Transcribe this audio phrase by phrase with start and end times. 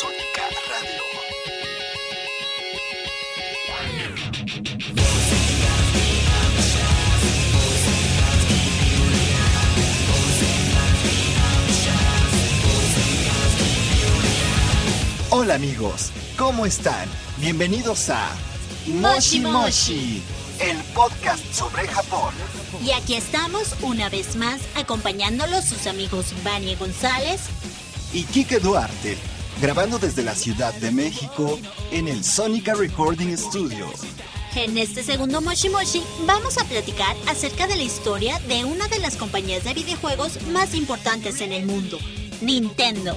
[0.00, 1.02] Sónica Radio.
[15.30, 17.08] Hola amigos, ¿cómo están?
[17.38, 18.30] Bienvenidos a
[18.86, 20.22] Moshi Moshi,
[20.58, 22.34] el podcast sobre Japón.
[22.84, 27.42] Y aquí estamos una vez más acompañándolos sus amigos Vania González
[28.12, 29.16] y Kike Duarte,
[29.64, 31.58] grabando desde la Ciudad de México
[31.90, 33.86] en el Sonica Recording Studio.
[34.54, 38.98] En este segundo Moshi Moshi vamos a platicar acerca de la historia de una de
[38.98, 41.98] las compañías de videojuegos más importantes en el mundo,
[42.42, 43.16] Nintendo.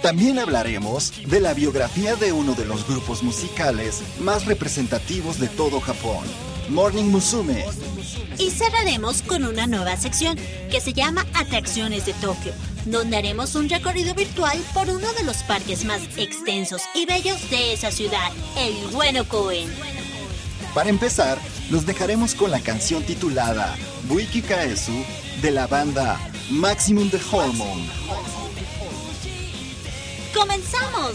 [0.00, 5.80] También hablaremos de la biografía de uno de los grupos musicales más representativos de todo
[5.80, 6.24] Japón,
[6.70, 7.64] Morning Musume.
[8.38, 10.36] Y cerraremos con una nueva sección
[10.70, 12.52] que se llama Atracciones de Tokio,
[12.84, 17.72] donde haremos un recorrido virtual por uno de los parques más extensos y bellos de
[17.72, 19.68] esa ciudad, el Bueno Koen.
[20.74, 21.38] Para empezar,
[21.70, 24.92] los dejaremos con la canción titulada Buiki Kaesu
[25.42, 27.88] de la banda Maximum the Hormone.
[30.34, 31.14] ¡Comenzamos!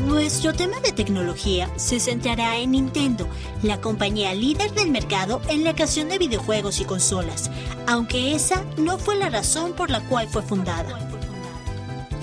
[0.00, 3.28] Nuestro tema de tecnología se centrará en Nintendo,
[3.62, 7.48] la compañía líder del mercado en la creación de videojuegos y consolas,
[7.86, 11.11] aunque esa no fue la razón por la cual fue fundada.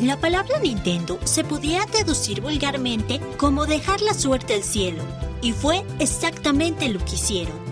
[0.01, 5.03] La palabra Nintendo se podía traducir vulgarmente como dejar la suerte al cielo,
[5.41, 7.69] y fue exactamente lo que hicieron.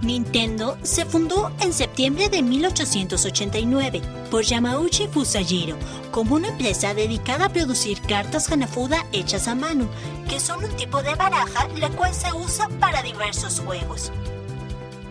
[0.00, 4.00] Nintendo se fundó en septiembre de 1889
[4.30, 5.76] por Yamauchi Fusajiro
[6.10, 9.86] como una empresa dedicada a producir cartas Hanafuda hechas a mano,
[10.30, 14.10] que son un tipo de baraja la cual se usa para diversos juegos.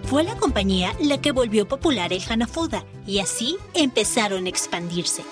[0.05, 5.23] Fue la compañía la que volvió popular el Hanafuda y así empezaron a expandirse.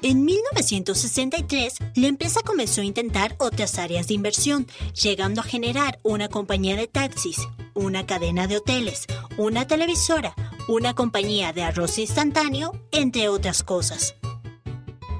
[0.00, 6.28] En 1963, la empresa comenzó a intentar otras áreas de inversión, llegando a generar una
[6.28, 7.38] compañía de taxis,
[7.74, 9.06] una cadena de hoteles,
[9.36, 10.36] una televisora,
[10.68, 14.14] una compañía de arroz instantáneo, entre otras cosas.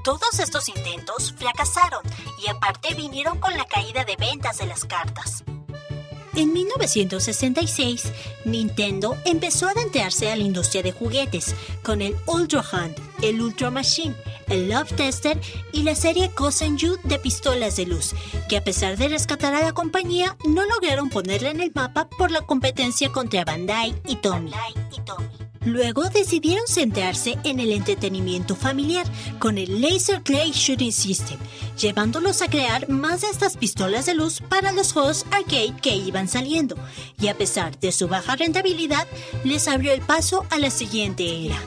[0.05, 2.03] Todos estos intentos fracasaron
[2.41, 5.43] y aparte vinieron con la caída de ventas de las cartas.
[6.35, 8.13] En 1966,
[8.45, 11.53] Nintendo empezó a adentrarse a la industria de juguetes
[11.83, 14.15] con el Ultra Hand, el Ultra Machine,
[14.49, 15.39] el Love Tester
[15.71, 16.31] y la serie
[16.77, 18.13] You de pistolas de luz,
[18.47, 22.31] que a pesar de rescatar a la compañía, no lograron ponerla en el mapa por
[22.31, 24.51] la competencia contra Bandai y Tommy.
[25.65, 29.05] Luego decidieron centrarse en el entretenimiento familiar
[29.39, 31.37] con el Laser Clay Shooting System,
[31.77, 36.29] llevándolos a crear más de estas pistolas de luz para los juegos arcade que iban
[36.29, 36.77] saliendo,
[37.19, 39.05] y a pesar de su baja rentabilidad,
[39.43, 41.59] les abrió el paso a la siguiente era.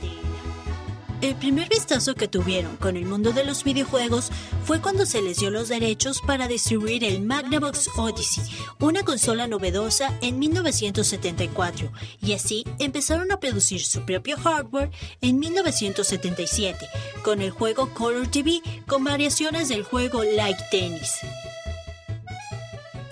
[1.22, 4.32] El primer vistazo que tuvieron con el mundo de los videojuegos
[4.64, 8.42] fue cuando se les dio los derechos para distribuir el Magnavox Odyssey,
[8.80, 14.90] una consola novedosa en 1974, y así empezaron a producir su propio hardware
[15.20, 16.88] en 1977,
[17.22, 21.20] con el juego Color TV con variaciones del juego Like Tennis.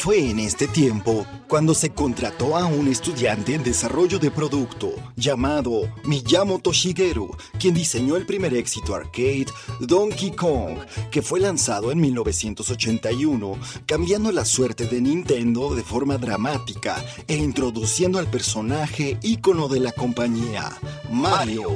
[0.01, 5.93] Fue en este tiempo cuando se contrató a un estudiante en desarrollo de producto llamado
[6.05, 9.49] Miyamoto Shigeru, quien diseñó el primer éxito arcade
[9.79, 10.79] Donkey Kong,
[11.11, 16.97] que fue lanzado en 1981, cambiando la suerte de Nintendo de forma dramática
[17.29, 20.73] e introduciendo al personaje ícono de la compañía,
[21.11, 21.69] Mario.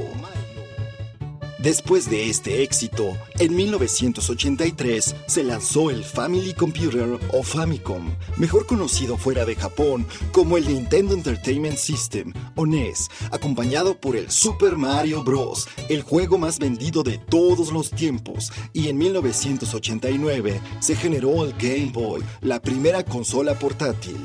[1.65, 9.17] Después de este éxito, en 1983 se lanzó el Family Computer o Famicom, mejor conocido
[9.17, 15.25] fuera de Japón como el Nintendo Entertainment System o NES, acompañado por el Super Mario
[15.25, 21.55] Bros., el juego más vendido de todos los tiempos, y en 1989 se generó el
[21.55, 24.19] Game Boy, la primera consola portátil.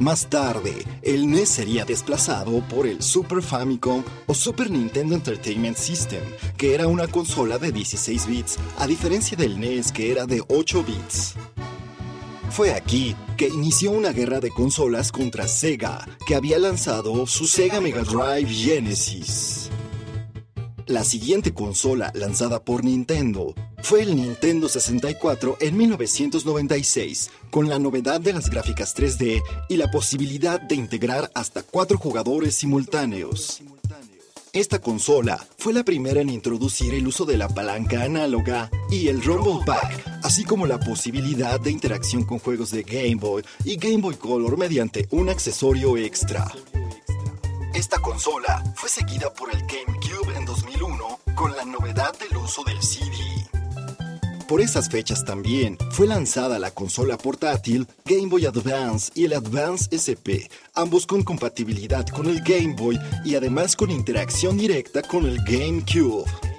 [0.00, 6.22] Más tarde, el NES sería desplazado por el Super Famicom o Super Nintendo Entertainment System,
[6.56, 10.84] que era una consola de 16 bits, a diferencia del NES que era de 8
[10.84, 11.34] bits.
[12.48, 17.82] Fue aquí que inició una guerra de consolas contra Sega, que había lanzado su Sega
[17.82, 19.69] Mega Drive Genesis.
[20.86, 28.20] La siguiente consola lanzada por Nintendo fue el Nintendo 64 en 1996, con la novedad
[28.20, 33.62] de las gráficas 3D y la posibilidad de integrar hasta cuatro jugadores simultáneos.
[34.52, 39.22] Esta consola fue la primera en introducir el uso de la palanca análoga y el
[39.22, 43.98] Rumble Pack, así como la posibilidad de interacción con juegos de Game Boy y Game
[43.98, 46.50] Boy Color mediante un accesorio extra.
[47.74, 49.99] Esta consola fue seguida por el 2001
[51.40, 53.16] con la novedad del uso del CD.
[54.46, 59.88] Por esas fechas también fue lanzada la consola portátil Game Boy Advance y el Advance
[59.96, 65.38] SP, ambos con compatibilidad con el Game Boy y además con interacción directa con el
[65.44, 66.49] GameCube.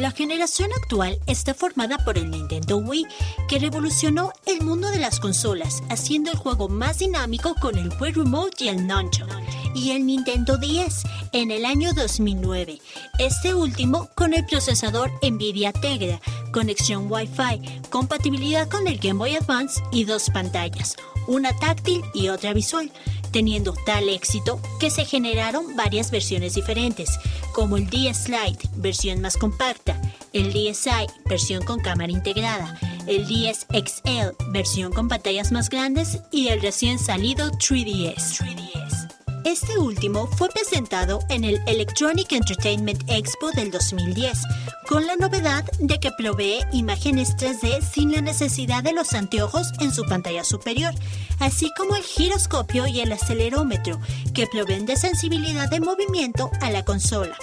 [0.00, 3.06] La generación actual está formada por el Nintendo Wii,
[3.46, 8.12] que revolucionó el mundo de las consolas, haciendo el juego más dinámico con el Wii
[8.12, 9.28] Remote y el Nunchuk,
[9.74, 11.02] y el Nintendo 10
[11.32, 12.80] en el año 2009,
[13.18, 16.18] este último con el procesador Nvidia Tegra,
[16.50, 22.54] conexión Wi-Fi, compatibilidad con el Game Boy Advance y dos pantallas, una táctil y otra
[22.54, 22.90] visual
[23.30, 27.18] teniendo tal éxito que se generaron varias versiones diferentes,
[27.52, 30.00] como el DS Lite, versión más compacta,
[30.32, 36.48] el DSi, versión con cámara integrada, el DS XL, versión con pantallas más grandes y
[36.48, 39.09] el recién salido 3DS.
[39.44, 44.38] Este último fue presentado en el Electronic Entertainment Expo del 2010,
[44.86, 49.94] con la novedad de que provee imágenes 3D sin la necesidad de los anteojos en
[49.94, 50.92] su pantalla superior,
[51.38, 53.98] así como el giroscopio y el acelerómetro,
[54.34, 57.36] que proveen de sensibilidad de movimiento a la consola.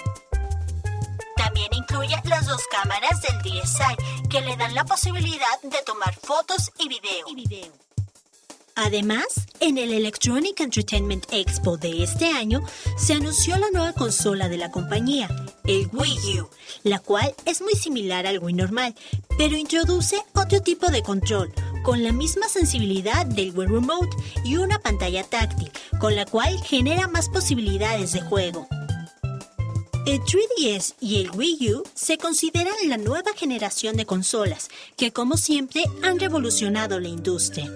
[1.36, 6.70] También incluye las dos cámaras del DSi, que le dan la posibilidad de tomar fotos
[6.78, 7.87] y video.
[8.80, 9.26] Además,
[9.58, 12.62] en el Electronic Entertainment Expo de este año
[12.96, 15.28] se anunció la nueva consola de la compañía,
[15.64, 16.48] el Wii U,
[16.84, 18.94] la cual es muy similar al Wii normal,
[19.36, 24.78] pero introduce otro tipo de control, con la misma sensibilidad del Wii Remote y una
[24.78, 28.68] pantalla táctil, con la cual genera más posibilidades de juego.
[30.06, 35.36] El 3DS y el Wii U se consideran la nueva generación de consolas que como
[35.36, 37.68] siempre han revolucionado la industria.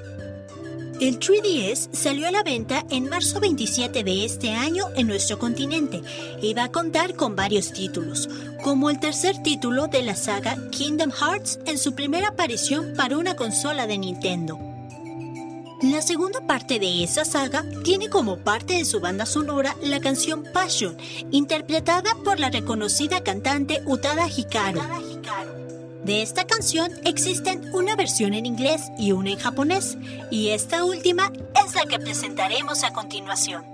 [1.00, 6.02] El 3DS salió a la venta en marzo 27 de este año en nuestro continente
[6.40, 8.28] y va a contar con varios títulos,
[8.62, 13.34] como el tercer título de la saga Kingdom Hearts en su primera aparición para una
[13.34, 14.58] consola de Nintendo.
[15.82, 20.44] La segunda parte de esa saga tiene como parte de su banda sonora la canción
[20.52, 20.96] Passion,
[21.32, 24.80] interpretada por la reconocida cantante Utada Hikaru.
[26.04, 29.96] De esta canción existen una versión en inglés y una en japonés,
[30.32, 31.32] y esta última
[31.64, 33.71] es la que presentaremos a continuación.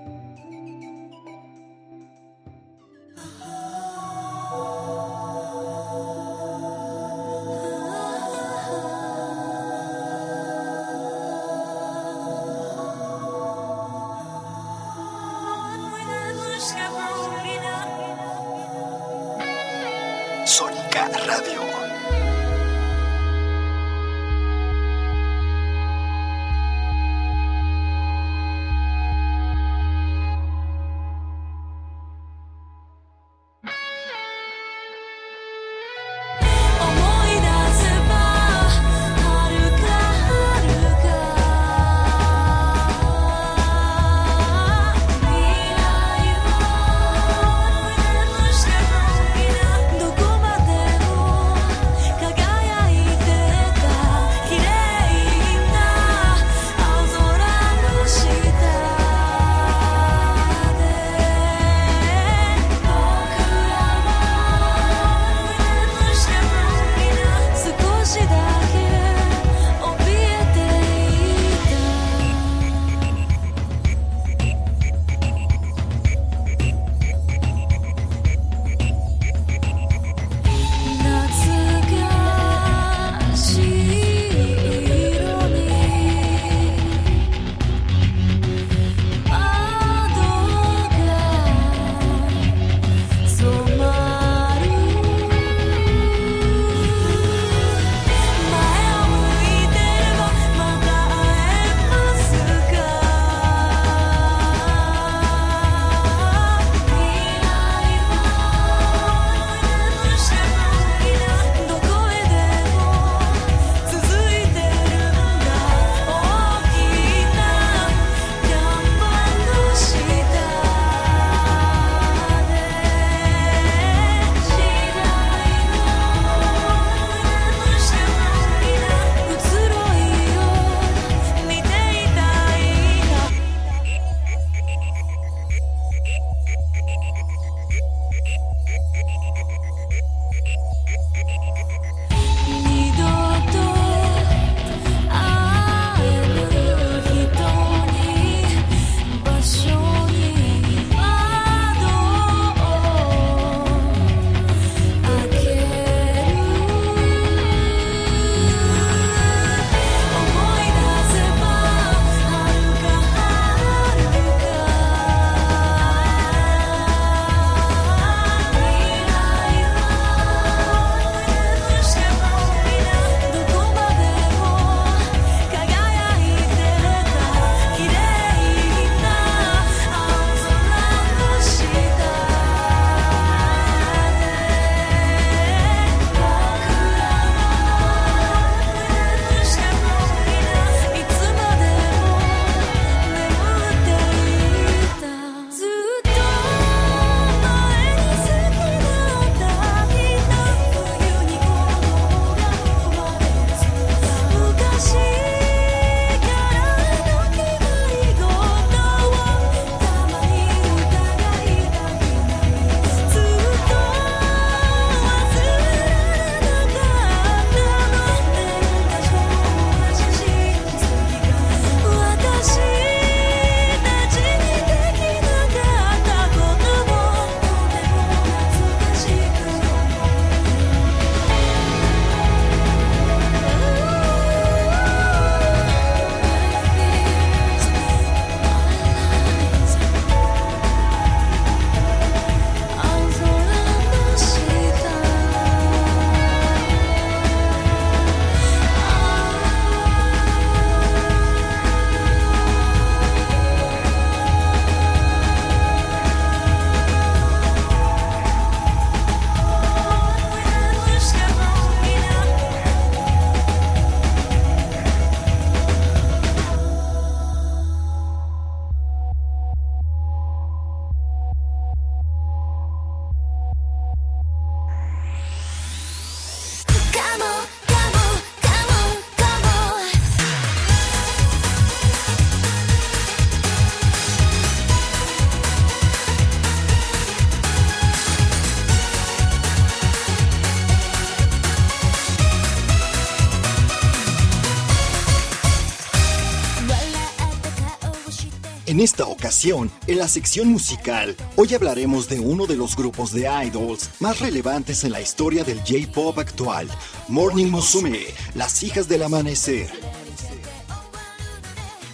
[298.78, 303.28] En esta ocasión, en la sección musical, hoy hablaremos de uno de los grupos de
[303.44, 306.68] idols más relevantes en la historia del J-pop actual,
[307.08, 308.04] Morning Musume,
[308.36, 309.68] las hijas del amanecer.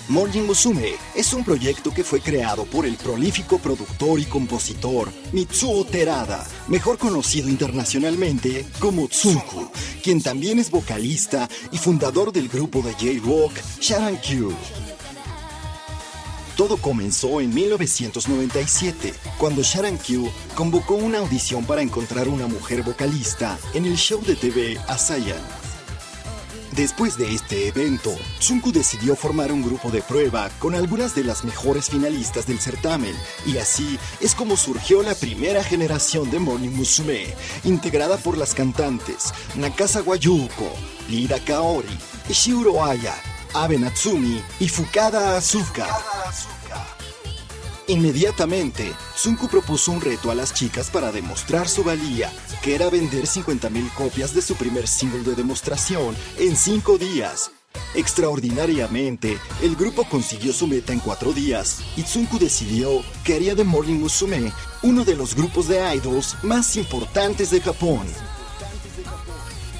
[0.08, 5.86] Morning Musume es un proyecto que fue creado por el prolífico productor y compositor Mitsuo
[5.86, 9.70] Terada, mejor conocido internacionalmente como Tsunku,
[10.02, 14.52] quien también es vocalista y fundador del grupo de J-Rock Sharankyu.
[16.56, 23.58] Todo comenzó en 1997, cuando Sharon Q convocó una audición para encontrar una mujer vocalista
[23.74, 25.42] en el show de TV Asayan.
[26.76, 31.44] Después de este evento, Tsunku decidió formar un grupo de prueba con algunas de las
[31.44, 33.14] mejores finalistas del certamen,
[33.46, 37.26] y así es como surgió la primera generación de Morning Musume,
[37.64, 40.72] integrada por las cantantes Nakasa Wayuko,
[41.08, 43.14] Lida Kaori, Ishiro Aya,
[43.54, 45.86] Abe Natsumi y Fukada Asuka.
[47.86, 53.26] Inmediatamente, Tsunku propuso un reto a las chicas para demostrar su valía, que era vender
[53.26, 57.52] 50.000 copias de su primer single de demostración en 5 días.
[57.94, 63.62] Extraordinariamente, el grupo consiguió su meta en 4 días y Tsunku decidió que haría de
[63.62, 68.04] Morning Musume uno de los grupos de idols más importantes de Japón.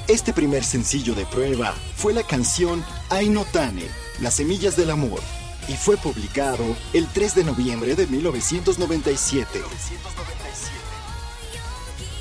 [0.07, 3.87] Este primer sencillo de prueba fue la canción Ainotane,
[4.21, 5.19] Las Semillas del Amor,
[5.67, 6.63] y fue publicado
[6.93, 9.63] el 3 de noviembre de 1997.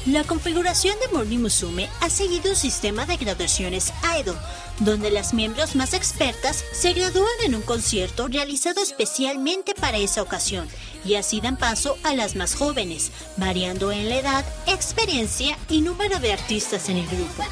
[0.06, 3.90] La configuración de Morning Musume ha seguido un sistema de graduaciones
[4.20, 4.38] idol,
[4.80, 10.68] donde las miembros más expertas se gradúan en un concierto realizado especialmente para esa ocasión
[11.06, 16.18] y así dan paso a las más jóvenes, variando en la edad, experiencia y número
[16.18, 17.42] de artistas en el grupo.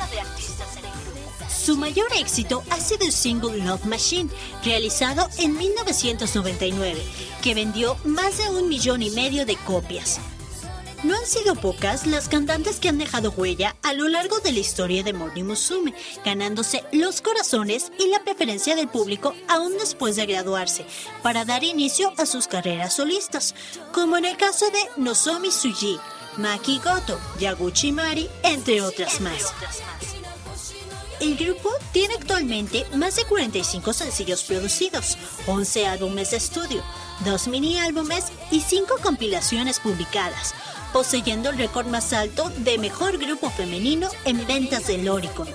[1.49, 4.29] Su mayor éxito ha sido el single Love Machine,
[4.63, 7.03] realizado en 1999,
[7.41, 10.21] que vendió más de un millón y medio de copias.
[11.03, 14.61] No han sido pocas las cantantes que han dejado huella a lo largo de la
[14.61, 20.27] historia de Morning Musume, ganándose los corazones y la preferencia del público aún después de
[20.27, 20.87] graduarse,
[21.25, 23.57] para dar inicio a sus carreras solistas,
[23.93, 25.99] como en el caso de Nozomi Tsuji,
[26.37, 29.53] Maki Goto, Yaguchi Mari, entre otras más.
[31.21, 36.83] El grupo tiene actualmente más de 45 sencillos producidos, 11 álbumes de estudio,
[37.25, 40.55] 2 mini álbumes y 5 compilaciones publicadas,
[40.93, 45.49] poseyendo el récord más alto de mejor grupo femenino en ventas del Oricon.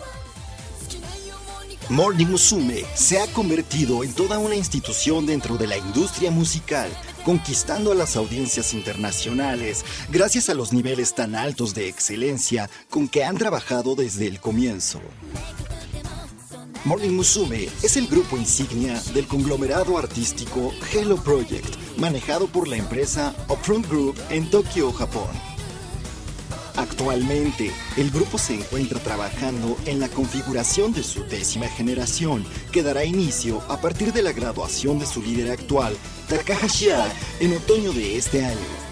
[1.90, 6.90] Morning Musume se ha convertido en toda una institución dentro de la industria musical,
[7.24, 13.24] conquistando a las audiencias internacionales gracias a los niveles tan altos de excelencia con que
[13.24, 15.00] han trabajado desde el comienzo.
[16.88, 23.36] Morning Musume es el grupo insignia del conglomerado artístico Hello Project, manejado por la empresa
[23.50, 25.28] Upfront Group en Tokio, Japón.
[26.78, 33.04] Actualmente, el grupo se encuentra trabajando en la configuración de su décima generación, que dará
[33.04, 35.94] inicio a partir de la graduación de su líder actual,
[36.30, 36.88] Takahashi
[37.42, 38.87] en otoño de este año.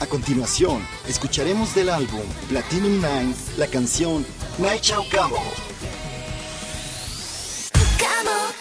[0.00, 4.26] A continuación, escucharemos del álbum Platinum Nine la canción
[4.58, 5.04] Night Chao
[8.24, 8.53] Mama.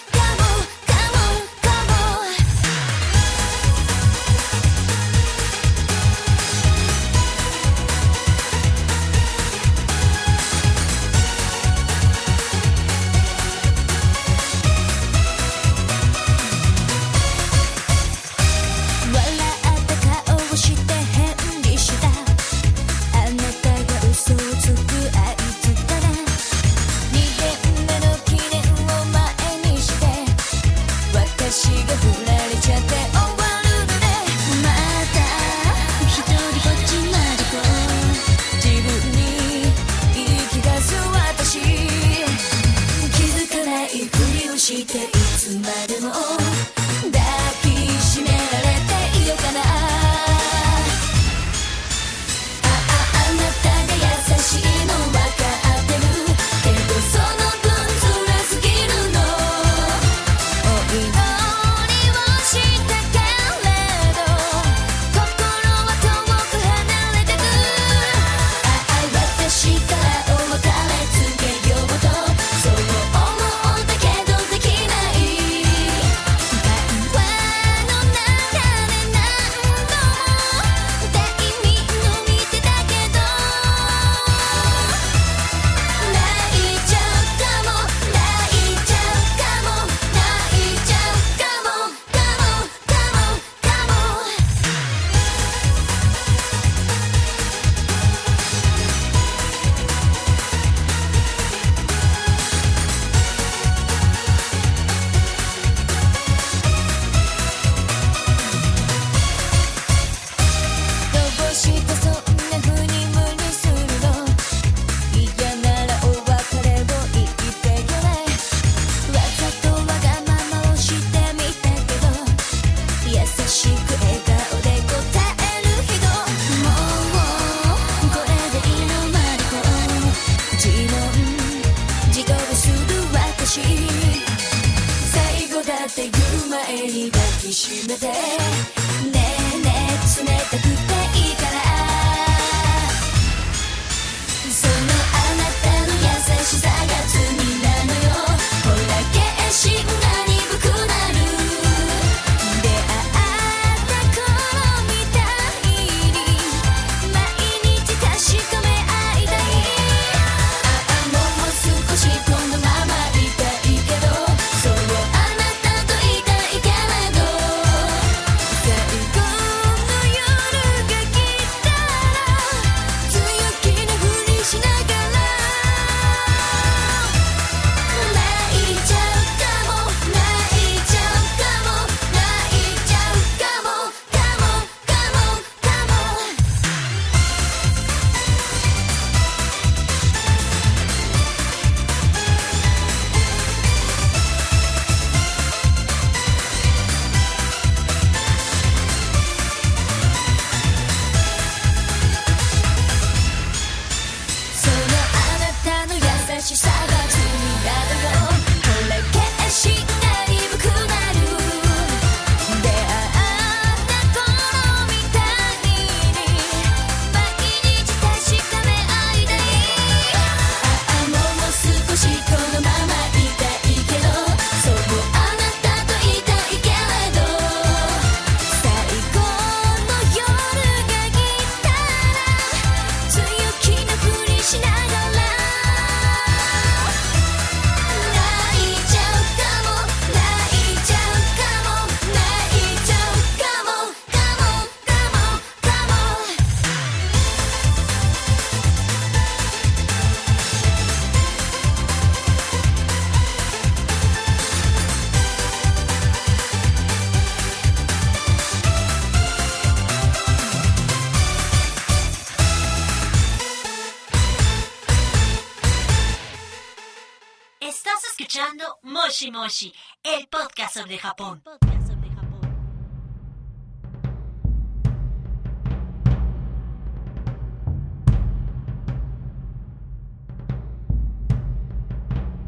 [269.32, 271.42] Moshi el podcast sobre Japón.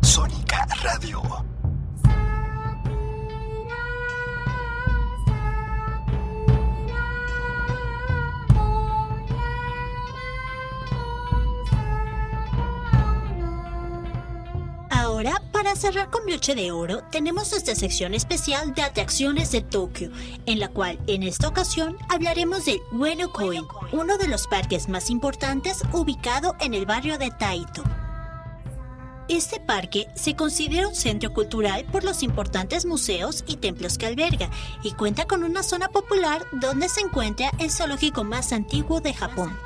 [0.01, 1.21] Sónica Radio.
[15.55, 20.11] Para cerrar con broche de oro, tenemos nuestra sección especial de atracciones de Tokio,
[20.45, 23.63] en la cual en esta ocasión hablaremos del Ueno Koen,
[23.93, 27.83] uno de los parques más importantes ubicado en el barrio de Taito.
[29.29, 34.49] Este parque se considera un centro cultural por los importantes museos y templos que alberga
[34.83, 39.57] y cuenta con una zona popular donde se encuentra el zoológico más antiguo de Japón.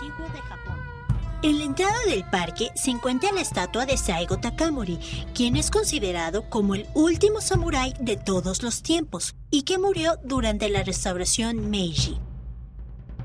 [1.42, 5.00] En la entrada del parque se encuentra la estatua de Saigo Takamori,
[5.34, 10.68] quien es considerado como el último samurái de todos los tiempos y que murió durante
[10.68, 12.18] la restauración Meiji.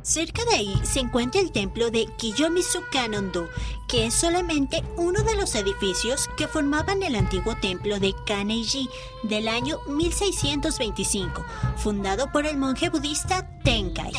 [0.03, 3.49] Cerca de ahí se encuentra el templo de Kiyomizu Kanondo,
[3.89, 8.89] que es solamente uno de los edificios que formaban el antiguo templo de Kaneiji
[9.25, 11.45] del año 1625,
[11.79, 14.13] fundado por el monje budista Tenkai.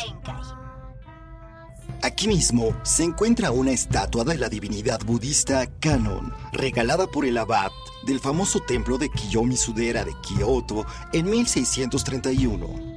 [2.02, 7.70] Aquí mismo se encuentra una estatua de la divinidad budista Kanon, regalada por el abad
[8.06, 12.96] del famoso templo de Kiyomi-Sudera de Kioto en 1631.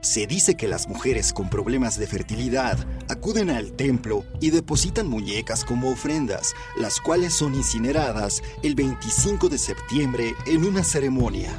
[0.00, 5.64] Se dice que las mujeres con problemas de fertilidad acuden al templo y depositan muñecas
[5.64, 11.50] como ofrendas, las cuales son incineradas el 25 de septiembre en una ceremonia.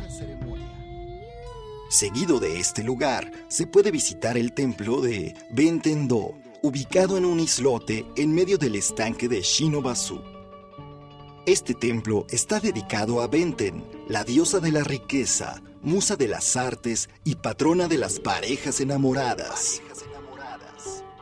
[1.89, 8.05] Seguido de este lugar, se puede visitar el templo de Bentendo, ubicado en un islote
[8.15, 10.21] en medio del estanque de Shinobasu.
[11.47, 17.09] Este templo está dedicado a Benten, la diosa de la riqueza, musa de las artes
[17.23, 19.81] y patrona de las parejas enamoradas.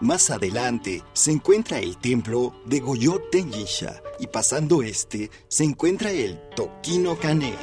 [0.02, 6.40] Más adelante se encuentra el templo de Goyo Tenjisha y pasando este se encuentra el
[6.56, 7.56] Tokino Kane,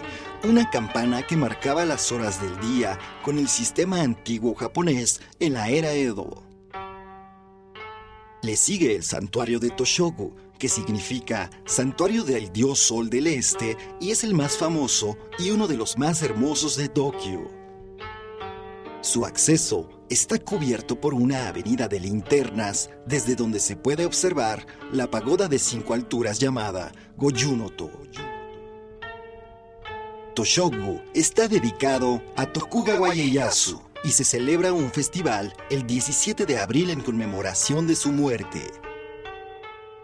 [0.44, 5.70] una campana que marcaba las horas del día con el sistema antiguo japonés en la
[5.70, 6.42] era Edo.
[8.42, 14.10] Le sigue el santuario de Toshogu, que significa santuario del dios sol del este y
[14.10, 17.50] es el más famoso y uno de los más hermosos de Tokio.
[19.00, 25.10] Su acceso está cubierto por una avenida de linternas desde donde se puede observar la
[25.10, 27.90] pagoda de cinco alturas llamada Goyunoto.
[30.34, 36.90] Toshogu está dedicado a Tokugawa Ieyasu y se celebra un festival el 17 de abril
[36.90, 38.60] en conmemoración de su muerte.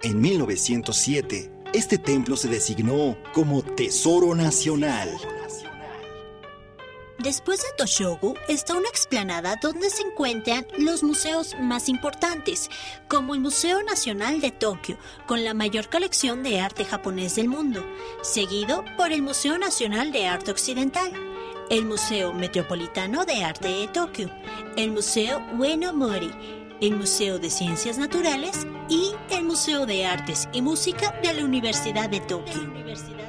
[0.02, 5.10] En 1907, este templo se designó como Tesoro Nacional.
[7.22, 12.70] Después de Toshogu está una explanada donde se encuentran los museos más importantes,
[13.08, 17.84] como el Museo Nacional de Tokio, con la mayor colección de arte japonés del mundo,
[18.22, 21.12] seguido por el Museo Nacional de Arte Occidental,
[21.68, 24.30] el Museo Metropolitano de Arte de Tokio,
[24.78, 26.30] el Museo Ueno Mori,
[26.80, 32.08] el Museo de Ciencias Naturales y el Museo de Artes y Música de la Universidad
[32.08, 33.19] de Tokio.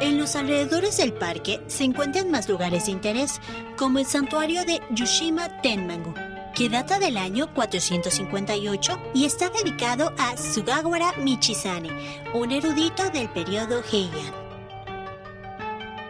[0.00, 3.38] En los alrededores del parque se encuentran más lugares de interés,
[3.76, 6.14] como el santuario de Yushima Tenmangu,
[6.54, 11.90] que data del año 458 y está dedicado a Sugawara Michisane,
[12.32, 14.32] un erudito del periodo Heian.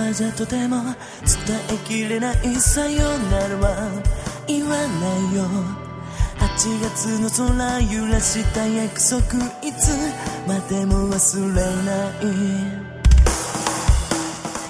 [0.09, 0.93] 葉じゃとても伝
[1.71, 4.03] えきれないさよならは
[4.47, 5.45] 言わないよ
[6.37, 9.21] 8月の空揺らした約束
[9.61, 9.91] いつ
[10.47, 12.95] までも忘れない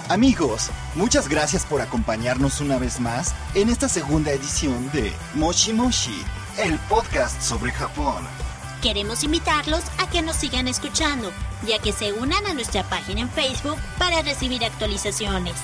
[0.07, 6.23] Amigos, muchas gracias por acompañarnos una vez más en esta segunda edición de Moshi Moshi,
[6.59, 8.23] el podcast sobre Japón.
[8.82, 11.30] Queremos invitarlos a que nos sigan escuchando,
[11.66, 15.54] ya que se unan a nuestra página en Facebook para recibir actualizaciones.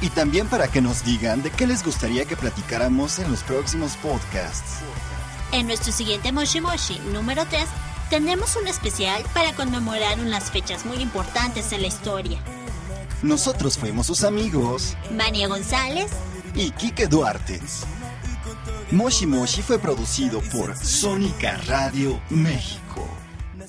[0.00, 3.96] Y también para que nos digan de qué les gustaría que platicáramos en los próximos
[3.98, 4.80] podcasts.
[5.52, 7.68] En nuestro siguiente Moshi Moshi número 3
[8.08, 12.38] tendremos un especial para conmemorar unas fechas muy importantes en la historia.
[13.22, 16.10] Nosotros fuimos sus amigos Mania González,
[16.54, 17.60] y Kike Duarte.
[18.91, 23.07] Moshi Moshi fue producido por Sónica Radio México.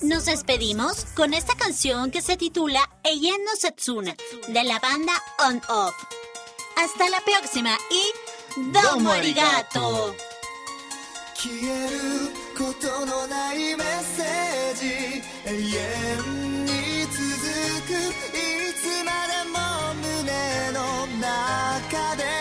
[0.03, 4.14] nos despedimos con esta canción que se titula Eien no Setsuna
[4.49, 5.12] de la banda
[5.49, 5.94] On Off.
[6.76, 10.14] Hasta la próxima y Domo arigato.
[11.36, 11.99] 消える
[12.57, 14.86] ことのないメッセージ
[15.44, 16.70] 永遠に
[17.03, 17.20] 続
[17.86, 17.92] く
[18.32, 19.55] いつまでも
[20.01, 20.78] 胸の
[21.20, 22.39] 中で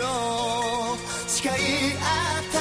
[0.00, 1.30] ょう。
[1.30, 2.55] 誓い合って